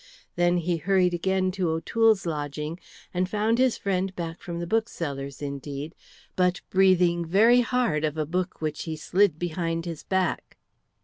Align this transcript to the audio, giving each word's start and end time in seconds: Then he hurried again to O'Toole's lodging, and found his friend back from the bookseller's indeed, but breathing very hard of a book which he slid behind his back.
Then 0.35 0.57
he 0.57 0.77
hurried 0.77 1.13
again 1.13 1.51
to 1.51 1.69
O'Toole's 1.69 2.25
lodging, 2.25 2.79
and 3.13 3.29
found 3.29 3.59
his 3.59 3.77
friend 3.77 4.15
back 4.15 4.41
from 4.41 4.57
the 4.57 4.65
bookseller's 4.65 5.43
indeed, 5.43 5.93
but 6.35 6.59
breathing 6.71 7.23
very 7.23 7.61
hard 7.61 8.03
of 8.03 8.17
a 8.17 8.25
book 8.25 8.61
which 8.63 8.85
he 8.85 8.95
slid 8.95 9.37
behind 9.37 9.85
his 9.85 10.01
back. 10.01 10.57